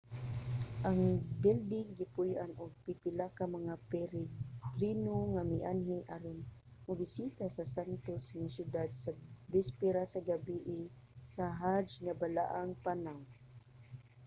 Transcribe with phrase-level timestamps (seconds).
[0.87, 0.99] ang
[1.43, 6.39] bilding gipuy-an og pipila ka mga peregrino nga mianhi aron
[6.87, 9.11] mobisita sa santos nga syudad sa
[9.53, 10.79] bisperas sa gabie
[11.33, 13.19] sa hajj nga balaang panaw